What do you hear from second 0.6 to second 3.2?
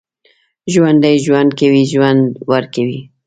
ژوندي ژوند کوي، ژوند ورکوي